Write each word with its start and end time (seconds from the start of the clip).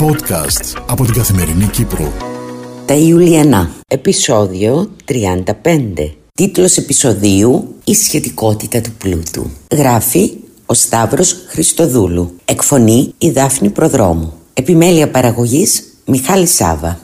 Podcast 0.00 0.82
από 0.88 1.04
την 1.04 1.14
Καθημερινή 1.14 1.66
Κύπρο. 1.66 2.12
Τα 2.86 2.94
Ιουλιανά, 2.94 3.70
επεισόδιο 3.88 4.90
35. 5.04 5.44
Τίτλος 6.34 6.76
επεισοδίου 6.76 7.74
«Η 7.84 7.94
σχετικότητα 7.94 8.80
του 8.80 8.92
πλούτου». 8.98 9.50
Γράφει 9.72 10.32
ο 10.66 10.74
Σταύρος 10.74 11.36
Χριστοδούλου. 11.48 12.36
Εκφωνεί 12.44 13.14
η 13.18 13.30
Δάφνη 13.30 13.70
Προδρόμου. 13.70 14.32
Επιμέλεια 14.54 15.10
παραγωγής 15.10 15.82
Μιχάλη 16.04 16.46
Σάβα. 16.46 16.98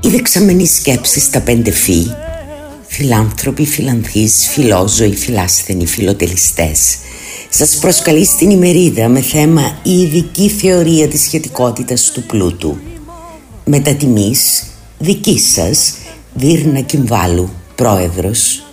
Η 0.00 0.08
δεξαμενή 0.08 0.66
σκέψη 0.66 1.20
στα 1.20 1.40
πέντε 1.40 1.70
φύ 1.70 2.06
Φιλάνθρωποι, 3.02 3.66
φιλανθείς, 3.66 4.48
φιλόζωοι, 4.48 5.16
φιλάσθενοι, 5.16 5.86
φιλοτελιστές. 5.86 6.96
Σας 7.48 7.78
προσκαλεί 7.78 8.24
στην 8.24 8.50
ημερίδα 8.50 9.08
με 9.08 9.20
θέμα 9.20 9.80
η 9.82 10.00
ειδική 10.00 10.48
θεωρία 10.48 11.08
της 11.08 11.22
σχετικότητας 11.22 12.10
του 12.14 12.22
πλούτου. 12.22 12.76
Μετά 13.64 13.94
τιμής, 13.94 14.66
δική 14.98 15.38
σας, 15.38 15.94
Δίρνα 16.34 16.80
Κιμβάλου, 16.80 17.50
πρόεδρος. 17.74 18.66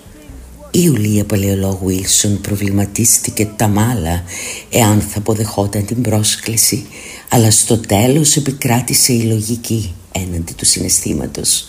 Η 0.72 0.80
Ιουλία 0.84 1.24
Παλαιολόγου 1.24 1.90
Ήλσον 1.90 2.42
προβληματίστηκε 2.42 3.50
τα 3.56 3.68
μάλα 3.68 4.24
εάν 4.70 5.02
θα 5.02 5.18
αποδεχόταν 5.18 5.86
την 5.86 6.02
πρόσκληση 6.02 6.86
αλλά 7.30 7.52
στο 7.52 7.78
τέλος 7.78 8.36
επικράτησε 8.36 9.14
η 9.14 9.22
λογική 9.22 9.94
έναντι 10.12 10.54
του 10.54 10.66
συναισθήματος 10.66 11.68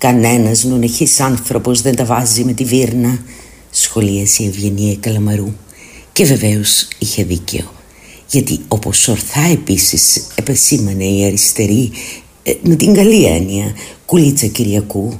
Κανένας 0.00 0.64
νουνεχής 0.64 1.20
άνθρωπος 1.20 1.82
δεν 1.82 1.96
τα 1.96 2.04
βάζει 2.04 2.44
με 2.44 2.52
τη 2.52 2.64
βίρνα 2.64 3.18
Σχολίασε 3.70 4.42
η 4.42 4.46
Ευγενία 4.46 4.96
Καλαμαρού. 5.00 5.52
Και 6.12 6.24
βεβαίως 6.24 6.88
είχε 6.98 7.24
δίκαιο 7.24 7.72
Γιατί 8.30 8.60
όπως 8.68 9.08
ορθά 9.08 9.40
επίσης 9.40 10.26
επεσήμανε 10.34 11.04
η 11.04 11.24
αριστερή 11.24 11.90
ε, 12.42 12.52
Με 12.62 12.74
την 12.74 12.94
καλή 12.94 13.24
έννοια 13.24 13.74
Κουλίτσα 14.06 14.46
Κυριακού 14.46 15.12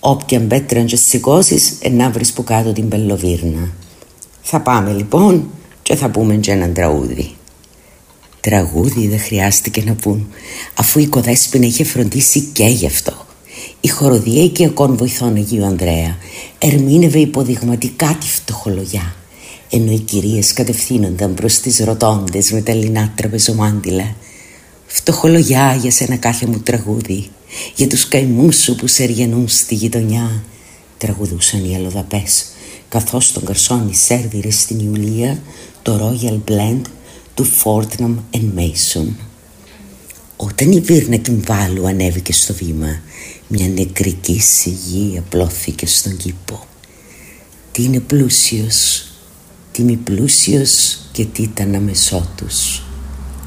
Όποιαν 0.00 0.46
πέτραν 0.46 0.86
και 0.86 0.96
σηκώσεις 0.96 1.76
ε, 1.80 1.88
να 1.88 2.10
βρεις 2.10 2.32
που 2.32 2.44
κάτω 2.44 2.72
την 2.72 2.88
πελοβίρνα 2.88 3.72
Θα 4.42 4.60
πάμε 4.60 4.92
λοιπόν 4.92 5.50
και 5.82 5.94
θα 5.94 6.08
πούμε 6.08 6.34
και 6.34 6.50
έναν 6.50 6.74
τραγούδι. 6.74 7.30
Τραγούδι 8.40 9.08
δεν 9.08 9.20
χρειάστηκε 9.20 9.82
να 9.86 9.94
πούν 9.94 10.28
Αφού 10.74 10.98
η 11.00 11.06
Κοδέσποινα 11.06 11.66
είχε 11.66 11.84
φροντίσει 11.84 12.40
και 12.40 12.64
γι' 12.64 12.86
αυτό 12.86 13.21
η 13.80 13.88
χοροδία 13.88 14.42
οικιακών 14.42 14.96
βοηθών 14.96 15.36
Αγίου 15.36 15.64
Ανδρέα 15.64 16.16
ερμήνευε 16.58 17.18
υποδειγματικά 17.18 18.16
τη 18.20 18.26
φτωχολογιά 18.26 19.14
ενώ 19.70 19.92
οι 19.92 19.98
κυρίες 19.98 20.52
κατευθύνονταν 20.52 21.34
προς 21.34 21.58
τις 21.58 21.78
ρωτώντες 21.78 22.52
με 22.52 22.60
τα 22.60 22.74
λινά 22.74 23.12
τραπεζομάντιλα 23.16 24.14
Φτωχολογιά 24.86 25.74
για 25.74 25.90
σένα 25.90 26.16
κάθε 26.16 26.46
μου 26.46 26.58
τραγούδι 26.58 27.30
για 27.74 27.86
τους 27.86 28.08
καημούς 28.08 28.56
σου 28.56 28.76
που 28.76 28.86
σεριανούν 28.86 29.48
στη 29.48 29.74
γειτονιά 29.74 30.42
τραγουδούσαν 30.98 31.70
οι 31.70 31.76
αλλοδαπές 31.76 32.44
καθώς 32.88 33.32
τον 33.32 33.44
καρσόνι 33.44 33.94
σέρβιρε 33.94 34.50
στην 34.50 34.78
Ιουλία 34.78 35.42
το 35.82 35.98
Royal 36.22 36.50
Blend 36.50 36.80
του 37.34 37.46
Fortnum 37.62 38.14
Mason. 38.56 39.06
Όταν 40.36 40.72
η 40.72 40.80
Βίρνα 40.80 41.16
Κιμβάλου 41.16 41.86
ανέβηκε 41.86 42.32
στο 42.32 42.54
βήμα 42.54 43.00
μια 43.54 43.68
νεκρική 43.68 44.40
σιγή 44.40 45.18
απλώθηκε 45.18 45.86
στον 45.86 46.16
κήπο. 46.16 46.66
Τι 47.72 47.82
είναι 47.82 48.00
πλούσιος, 48.00 49.06
τι 49.72 49.82
μη 49.82 49.96
πλούσιος 49.96 50.98
και 51.12 51.24
τι 51.24 51.42
ήταν 51.42 51.74
αμεσότους. 51.74 52.82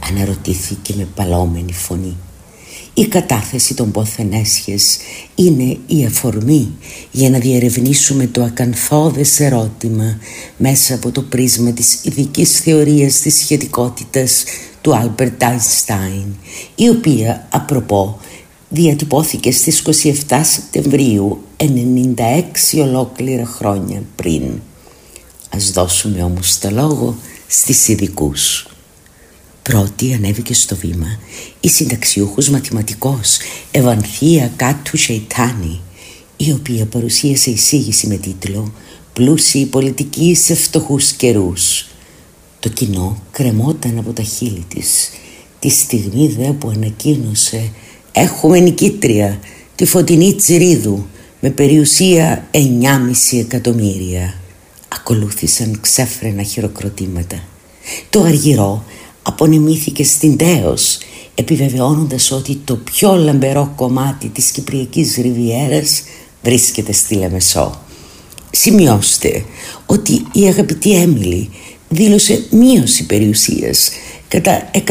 Αναρωτήθηκε 0.09 0.94
με 0.98 1.08
παλόμενη 1.16 1.73
φωνή. 1.73 2.17
Η 2.93 3.08
κατάθεση 3.08 3.73
των 3.73 3.92
πόθεν 3.92 4.32
είναι 5.36 5.77
η 5.88 6.05
αφορμή 6.05 6.77
για 7.11 7.30
να 7.30 7.39
διερευνήσουμε 7.39 8.27
το 8.27 8.43
ακανθώδες 8.43 9.39
ερώτημα 9.39 10.17
μέσα 10.58 10.95
από 10.95 11.11
το 11.11 11.22
πρίσμα 11.22 11.72
της 11.72 11.99
ειδικής 12.04 12.60
θεωρίας 12.60 13.20
της 13.20 13.36
σχετικότητας 13.36 14.43
του 14.82 14.95
Άλμπερτ 14.95 15.43
Αϊνστάιν 15.43 16.36
η 16.76 16.89
οποία, 16.89 17.48
απροπό, 17.49 18.20
διατυπώθηκε 18.75 19.52
στις 19.52 19.83
27 20.27 20.41
Σεπτεμβρίου 20.43 21.41
96 21.58 21.63
ολόκληρα 22.81 23.45
χρόνια 23.45 24.03
πριν. 24.15 24.43
Ας 25.49 25.71
δώσουμε 25.71 26.23
όμως 26.23 26.59
το 26.59 26.69
λόγο 26.69 27.15
στις 27.47 27.87
ειδικούς. 27.87 28.67
Πρώτη 29.61 30.13
ανέβηκε 30.13 30.53
στο 30.53 30.75
βήμα 30.75 31.19
η 31.59 31.69
συνταξιούχος 31.69 32.49
μαθηματικός 32.49 33.37
Ευανθία 33.71 34.52
Κάτου 34.55 34.97
Σεϊτάνη 34.97 35.81
η 36.37 36.52
οποία 36.52 36.86
παρουσίασε 36.86 37.49
εισήγηση 37.49 38.07
με 38.07 38.15
τίτλο 38.17 38.73
«Πλούσιοι 39.13 39.65
πολιτικοί 39.65 40.36
σε 40.36 40.55
φτωχούς 40.55 41.11
καιρούς». 41.11 41.87
Το 42.59 42.69
κοινό 42.69 43.21
κρεμόταν 43.31 43.97
από 43.97 44.13
τα 44.13 44.23
χείλη 44.23 44.65
της 44.67 45.09
τη 45.59 45.69
στιγμή 45.69 46.27
δε 46.27 46.52
που 46.52 46.69
ανακοίνωσε 46.69 47.71
Έχουμε 48.17 48.59
νικήτρια 48.59 49.39
τη 49.76 49.86
φωτεινή 49.86 50.33
Τσιρίδου 50.33 51.05
με 51.39 51.49
περιουσία 51.49 52.48
9,5 52.52 52.59
εκατομμύρια. 53.39 54.33
Ακολούθησαν 54.87 55.80
ξέφρενα 55.81 56.43
χειροκροτήματα. 56.43 57.43
Το 58.09 58.21
αργυρό 58.21 58.83
απονεμήθηκε 59.21 60.04
στην 60.04 60.37
Τέος 60.37 60.98
επιβεβαιώνοντας 61.36 62.31
ότι 62.31 62.61
το 62.64 62.75
πιο 62.75 63.15
λαμπερό 63.15 63.73
κομμάτι 63.75 64.27
της 64.27 64.52
Κυπριακής 64.52 65.15
Ριβιέρας 65.15 66.04
βρίσκεται 66.43 66.92
στη 66.92 67.15
Λεμεσό. 67.15 67.81
Σημειώστε 68.52 69.45
ότι 69.86 70.25
η 70.33 70.48
αγαπητή 70.48 70.95
Έμιλη 70.95 71.49
δήλωσε 71.89 72.45
μείωση 72.52 73.05
περιουσίας 73.05 73.89
κατά 74.27 74.69
181.326 74.73 74.89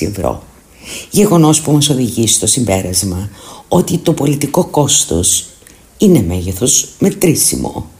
ευρώ. 0.00 0.42
Γεγονός 1.10 1.60
που 1.60 1.72
μας 1.72 1.88
οδηγεί 1.88 2.26
στο 2.26 2.46
συμπέρασμα 2.46 3.30
ότι 3.68 3.98
το 3.98 4.12
πολιτικό 4.12 4.64
κόστος 4.64 5.46
είναι 5.98 6.22
μέγεθος 6.22 6.88
μετρήσιμο. 6.98 7.90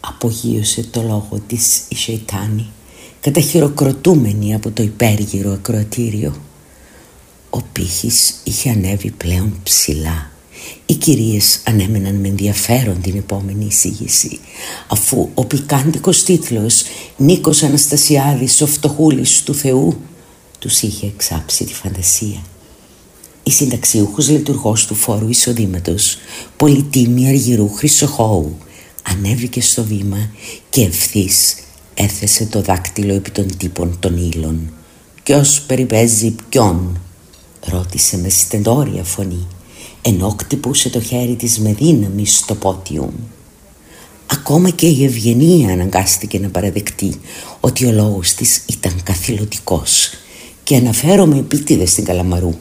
Απογείωσε 0.00 0.82
το 0.90 1.02
λόγο 1.02 1.40
της 1.46 1.82
η 1.88 1.96
Σεϊτάνη 1.96 2.66
καταχειροκροτούμενη 3.20 4.54
από 4.54 4.70
το 4.70 4.82
υπέργυρο 4.82 5.52
ακροατήριο. 5.52 6.34
Ο 7.50 7.58
πύχης 7.72 8.34
είχε 8.44 8.70
ανέβει 8.70 9.10
πλέον 9.10 9.60
ψηλά 9.62 10.30
οι 10.86 10.94
κυρίες 10.94 11.60
ανέμεναν 11.64 12.14
με 12.14 12.28
ενδιαφέρον 12.28 13.00
την 13.00 13.16
επόμενη 13.16 13.64
εισήγηση 13.64 14.38
αφού 14.88 15.28
ο 15.34 15.44
πικάντικος 15.44 16.22
τίτλος 16.22 16.82
«Νίκος 17.16 17.62
Αναστασιάδης, 17.62 18.60
ο 18.60 18.66
φτωχούλης 18.66 19.42
του 19.42 19.54
Θεού» 19.54 19.96
τους 20.58 20.82
είχε 20.82 21.06
εξάψει 21.06 21.64
τη 21.64 21.74
φαντασία. 21.74 22.42
Η 23.42 23.50
συνταξιούχος 23.50 24.28
λειτουργός 24.28 24.86
του 24.86 24.94
φόρου 24.94 25.28
εισοδήματος, 25.28 26.18
πολιτήμη 26.56 27.28
Αργυρού 27.28 27.68
Χρυσοχώου, 27.68 28.56
ανέβηκε 29.02 29.60
στο 29.60 29.84
βήμα 29.84 30.30
και 30.70 30.82
ευθύς 30.82 31.54
έθεσε 31.94 32.46
το 32.46 32.62
δάκτυλο 32.62 33.14
επί 33.14 33.30
των 33.30 33.56
τύπων 33.56 33.96
των 34.00 34.30
ύλων. 34.32 34.72
«Ποιος 35.22 35.60
περιπέζει 35.60 36.34
ποιον» 36.48 37.00
ρώτησε 37.60 38.16
με 38.18 38.28
στεντόρια 38.28 39.04
φωνή 39.04 39.46
ενώ 40.08 40.34
κτυπούσε 40.36 40.88
το 40.88 41.00
χέρι 41.00 41.34
της 41.34 41.58
με 41.58 41.72
δύναμη 41.72 42.26
στο 42.26 42.54
πότιουμ. 42.54 43.10
Ακόμα 44.26 44.70
και 44.70 44.86
η 44.86 45.04
Ευγενία 45.04 45.72
αναγκάστηκε 45.72 46.38
να 46.38 46.48
παραδεκτεί 46.48 47.20
ότι 47.60 47.86
ο 47.86 47.92
λόγος 47.92 48.34
της 48.34 48.64
ήταν 48.66 49.00
καθηλωτικός 49.02 50.10
και 50.62 50.76
αναφέρομαι 50.76 51.38
επίτηδες 51.38 51.90
στην 51.90 52.04
Καλαμαρού 52.04 52.54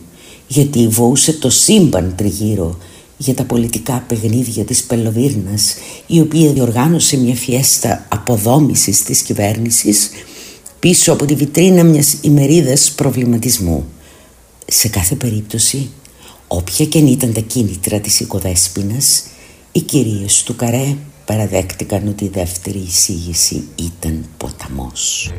γιατί 0.48 0.88
βοούσε 0.88 1.34
το 1.34 1.50
σύμπαν 1.50 2.14
τριγύρω 2.16 2.78
για 3.18 3.34
τα 3.34 3.44
πολιτικά 3.44 4.04
παιχνίδια 4.08 4.64
της 4.64 4.84
Πελοβίρνας 4.84 5.76
η 6.08 6.20
οποία 6.20 6.52
διοργάνωσε 6.52 7.18
μια 7.18 7.36
φιέστα 7.36 8.06
αποδόμησης 8.10 9.04
της 9.04 9.22
κυβέρνησης 9.22 10.10
πίσω 10.80 11.12
από 11.12 11.26
τη 11.26 11.36
βιτρίνα 11.36 11.84
μιας 11.84 12.18
ημερίδας 12.22 12.92
προβληματισμού. 12.92 13.86
Σε 14.66 14.88
κάθε 14.88 15.16
περίπτωση 15.16 15.90
Όποια 16.48 16.86
και 16.86 17.00
αν 17.00 17.08
ήταν 17.08 17.34
τα 17.34 17.40
κίνητρα 17.40 18.00
της 18.00 18.20
οικοδέσποινας, 18.20 19.24
οι 19.72 19.82
κυρίες 19.82 20.44
του 20.44 20.56
Καρέ 20.56 20.96
παραδέχτηκαν 21.26 22.08
ότι 22.08 22.24
η 22.24 22.30
δεύτερη 22.30 22.78
εισήγηση 22.78 23.68
ήταν 23.76 24.26
ποταμός. 24.38 25.32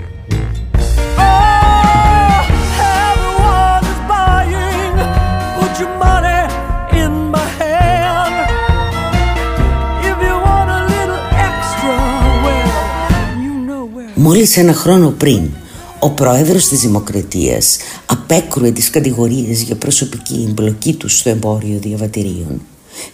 Μόλις 14.14 14.56
ένα 14.56 14.73
χρόνο 14.73 15.11
πριν 15.11 15.50
ο 15.98 16.10
πρόεδρος 16.10 16.69
της 16.69 16.81
Δημοκρατίας 16.81 17.76
απέκρουε 18.06 18.70
τις 18.70 18.90
κατηγορίες 18.90 19.62
για 19.62 19.76
προσωπική 19.76 20.46
εμπλοκή 20.48 20.94
του 20.94 21.08
στο 21.08 21.31
εμπόριο 21.31 21.78
διαβατηρίων 21.78 22.62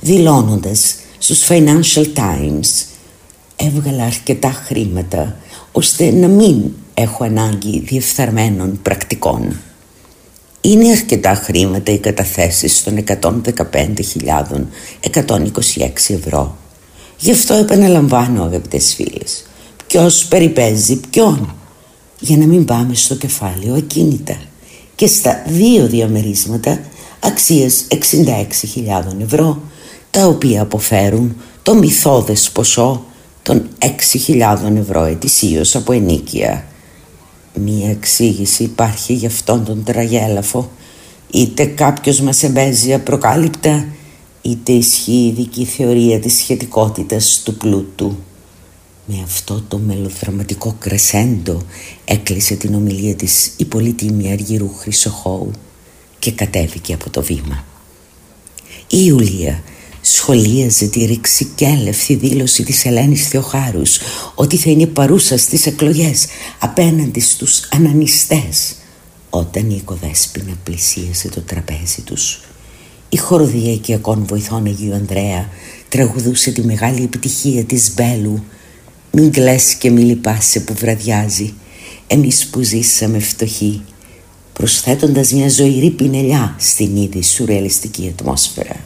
δηλώνοντας 0.01 0.95
στους 1.19 1.47
Financial 1.49 2.07
Times 2.15 2.85
έβγαλα 3.57 4.05
αρκετά 4.05 4.51
χρήματα 4.51 5.37
ώστε 5.73 6.11
να 6.11 6.29
μην 6.29 6.71
έχω 6.95 7.25
ανάγκη 7.25 7.81
διεφθαρμένων 7.81 8.79
πρακτικών. 8.83 9.61
Είναι 10.61 10.91
αρκετά 10.91 11.35
χρήματα 11.35 11.93
οι 11.93 11.99
καταθέσεις 11.99 12.83
των 12.83 13.05
115.126 13.07 13.15
ευρώ. 16.09 16.57
Γι' 17.19 17.31
αυτό 17.31 17.55
επαναλαμβάνω 17.55 18.43
αγαπητές 18.43 18.95
φίλες. 18.95 19.45
Ποιος 19.87 20.27
περιπέζει 20.27 21.01
ποιον. 21.11 21.55
Για 22.23 22.37
να 22.37 22.47
μην 22.47 22.65
πάμε 22.65 22.95
στο 22.95 23.15
κεφάλαιο 23.15 23.75
ακίνητα. 23.75 24.37
Και 24.95 25.07
στα 25.07 25.43
δύο 25.47 25.87
διαμερίσματα 25.87 26.81
αξίας 27.21 27.87
66.000 27.89 27.97
ευρώ 29.23 29.63
τα 30.11 30.27
οποία 30.27 30.63
αποφέρουν 30.63 31.37
το 31.63 31.75
μυθώδες 31.75 32.51
ποσό 32.51 33.05
των 33.43 33.69
6.000 34.27 34.77
ευρώ 34.77 35.05
ετησίως 35.05 35.77
από 35.77 35.93
ενίκεια. 35.93 36.65
Μία 37.55 37.91
εξήγηση 37.91 38.63
υπάρχει 38.63 39.13
για 39.13 39.29
αυτόν 39.29 39.65
τον 39.65 39.85
τραγέλαφο. 39.85 40.71
Είτε 41.31 41.65
κάποιος 41.65 42.21
μας 42.21 42.43
εμπέζει 42.43 42.95
απροκάλυπτα, 42.95 43.87
είτε 44.43 44.73
ισχύει 44.73 45.13
η 45.13 45.27
ειδική 45.27 45.65
θεωρία 45.65 46.21
της 46.21 46.35
σχετικότητας 46.35 47.41
του 47.45 47.55
πλούτου. 47.57 48.17
Με 49.15 49.23
αυτό 49.23 49.65
το 49.69 49.79
μελοδραματικό 49.79 50.77
κρεσέντο 50.79 51.63
έκλεισε 52.05 52.55
την 52.55 52.75
ομιλία 52.75 53.15
της 53.15 53.53
η 53.57 53.65
πολύτιμη 53.65 54.33
Αργυρού 54.33 54.75
Χρυσοχώου 54.75 55.51
και 56.19 56.33
κατέβηκε 56.33 56.95
από 56.95 57.11
το 57.11 57.23
βήμα. 57.23 57.65
Η 58.89 58.99
Ιουλία 59.05 59.63
σχολίαζε 60.01 60.87
τη 60.87 61.05
ρηξικέλευθη 61.05 62.15
δήλωση 62.15 62.63
της 62.63 62.85
Ελένης 62.85 63.29
Θεοχάρους 63.29 63.99
ότι 64.35 64.57
θα 64.57 64.71
είναι 64.71 64.87
παρούσα 64.87 65.39
στις 65.39 65.67
εκλογές 65.67 66.27
απέναντι 66.59 67.21
στους 67.21 67.69
ανανιστές 67.73 68.75
όταν 69.31 69.71
η 69.71 69.75
οικοδέσποινα 69.79 70.57
πλησίασε 70.65 71.29
το 71.29 71.41
τραπέζι 71.41 72.03
τους. 72.05 72.41
Η 73.09 73.17
χοροδία 73.17 73.73
οικιακών 73.73 74.25
βοηθών 74.27 74.67
Αγίου 74.67 74.95
Ανδρέα 74.95 75.49
τραγουδούσε 75.89 76.51
τη 76.51 76.65
μεγάλη 76.65 77.03
επιτυχία 77.03 77.65
της 77.65 77.95
Μπέλου 77.95 78.45
«Μην 79.13 79.33
κλαις 79.33 79.75
και 79.75 79.91
μη 79.91 80.01
λυπάσαι 80.01 80.61
που 80.61 80.75
βραδιάζει, 80.75 81.55
εμείς 82.07 82.47
που 82.47 82.61
ζήσαμε 82.63 83.19
φτωχοί» 83.19 83.83
προσθέτοντας 84.53 85.33
μια 85.33 85.49
ζωηρή 85.49 85.91
πινελιά 85.91 86.57
στην 86.59 86.97
ήδη 86.97 87.23
σουρεαλιστική 87.23 88.15
ατμόσφαιρα. 88.19 88.77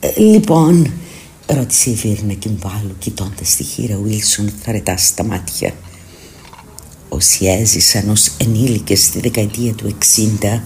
Ε, 0.00 0.20
λοιπόν, 0.20 0.92
ρώτησε 1.46 1.90
η 1.90 1.94
Βίρνα 1.94 2.32
Κιμβάλου 2.32 2.96
κοιτώντας 2.98 3.56
τη 3.56 3.62
χείρα 3.62 3.98
Βίλσον 4.02 4.52
θαρετά 4.62 4.96
στα 4.96 5.24
μάτια. 5.24 5.74
Όσοι 7.08 7.46
έζησαν 7.46 8.08
ως 8.08 8.30
ενήλικες 8.38 9.02
στη 9.02 9.20
δεκαετία 9.20 9.72
του 9.72 9.96
60 10.42 10.60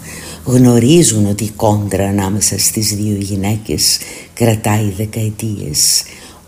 γνωρίζουν 0.44 1.26
ότι 1.26 1.44
η 1.44 1.52
κόντρα 1.56 2.08
ανάμεσα 2.08 2.58
στις 2.58 2.94
δύο 2.94 3.16
γυναίκες 3.16 3.98
κρατάει 4.34 4.92
δεκαετίες. 4.96 6.02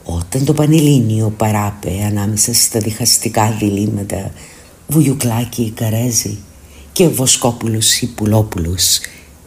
Όταν 0.05 0.45
το 0.45 0.53
Πανελλήνιο 0.53 1.35
παράπε 1.37 1.91
ανάμεσα 2.07 2.55
στα 2.55 2.79
διχαστικά 2.79 3.57
διλήμματα 3.59 4.33
Βουγιουκλάκη 4.89 5.63
η 5.63 5.71
Καρέζη 5.71 6.39
και 6.93 7.09
Βοσκόπουλος 7.09 8.01
ή 8.01 8.07
Πουλόπουλος 8.07 9.01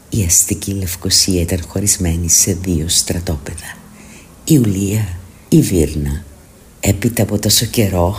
η 0.09 0.23
αστική 0.27 0.71
Λευκοσία 0.71 1.41
ήταν 1.41 1.63
χωρισμένη 1.67 2.29
σε 2.29 2.57
δύο 2.61 2.85
στρατόπεδα. 2.87 3.77
Η 4.43 4.43
Ιουλία, 4.43 5.17
η 5.49 5.61
Βίρνα. 5.61 6.23
Έπειτα 6.79 7.23
από 7.23 7.39
τόσο 7.39 7.65
καιρό 7.65 8.15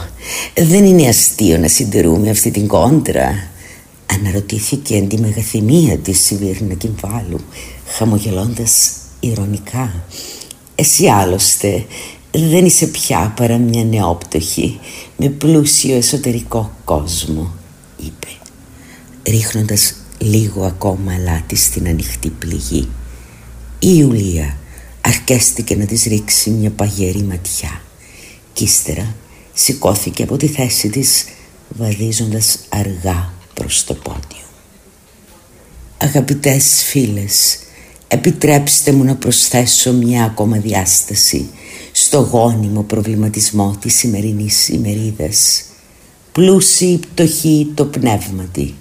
δεν 0.56 0.84
είναι 0.84 1.08
αστείο 1.08 1.58
να 1.58 1.68
συντηρούμε 1.68 2.30
αυτή 2.30 2.50
την 2.50 2.66
κόντρα. 2.66 3.48
Αναρωτήθηκε 4.06 4.96
αντιμεγαθυμία 4.96 5.98
της 5.98 6.30
η 6.30 6.36
Βίρνα 6.36 6.74
Κυμβάλου, 6.74 7.40
χαμογελώντας 7.86 8.90
ηρωνικά. 9.20 10.04
Εσύ 10.74 11.06
άλλωστε 11.06 11.86
δεν 12.36 12.64
είσαι 12.64 12.86
πια 12.86 13.32
παρά 13.36 13.58
μια 13.58 13.84
νεόπτωχη 13.84 14.80
με 15.16 15.28
πλούσιο 15.28 15.96
εσωτερικό 15.96 16.72
κόσμο, 16.84 17.54
είπε, 17.96 18.28
ρίχνοντας 19.22 19.94
λίγο 20.18 20.64
ακόμα 20.64 21.12
αλάτι 21.12 21.56
στην 21.56 21.88
ανοιχτή 21.88 22.30
πληγή. 22.30 22.88
Η 23.78 23.88
Ιουλία 23.96 24.56
αρκέστηκε 25.00 25.76
να 25.76 25.84
της 25.84 26.02
ρίξει 26.04 26.50
μια 26.50 26.70
παγερή 26.70 27.22
ματιά 27.22 27.82
κι 28.52 28.64
ύστερα 28.64 29.14
σηκώθηκε 29.52 30.22
από 30.22 30.36
τη 30.36 30.46
θέση 30.46 30.88
της 30.88 31.24
βαδίζοντας 31.68 32.58
αργά 32.68 33.32
προς 33.54 33.84
το 33.84 33.94
πόδιο. 33.94 34.44
Αγαπητές 35.98 36.82
φίλες, 36.84 37.58
επιτρέψτε 38.08 38.92
μου 38.92 39.04
να 39.04 39.16
προσθέσω 39.16 39.92
μια 39.92 40.24
ακόμα 40.24 40.56
διάσταση 40.56 41.48
στο 42.14 42.22
γόνιμο 42.22 42.82
προβληματισμό 42.82 43.76
της 43.80 43.94
σημερινής 43.94 44.68
ημερίδας. 44.68 45.64
Πλούσιη 46.32 46.98
πτωχή 46.98 47.70
το 47.74 47.84
πνεύματι 47.84 48.74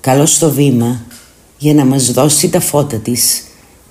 καλώς 0.00 0.34
στο 0.34 0.50
βήμα 0.50 1.04
για 1.58 1.74
να 1.74 1.84
μας 1.84 2.12
δώσει 2.12 2.48
τα 2.48 2.60
φώτα 2.60 2.96
της 2.96 3.42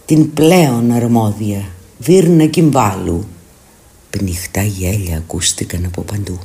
την 0.05 0.33
πλέον 0.33 0.91
αρμόδια 0.91 1.65
Βίρνα 1.97 2.45
Κιμβάλου. 2.45 3.27
Πνιχτά 4.09 4.63
γέλια 4.63 5.17
ακούστηκαν 5.17 5.85
από 5.85 6.01
παντού 6.01 6.39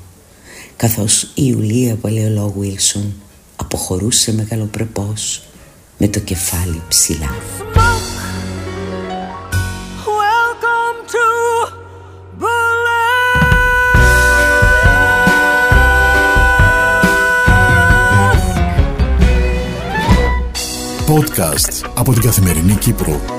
καθώς 0.77 1.23
η 1.23 1.29
Ιουλία 1.35 1.95
Παλαιολόγου 1.95 2.63
Ήλσον 2.63 3.15
αποχωρούσε 3.57 4.33
μεγαλοπρεπώς 4.33 5.43
με 5.99 6.09
το 6.09 6.21
κεφάλι 6.21 6.83
ψηλά. 6.89 7.35
Podcast 21.19 21.91
από 21.95 22.13
την 22.13 22.23
Καθημερινή 22.23 22.75
Κύπρο. 22.75 23.38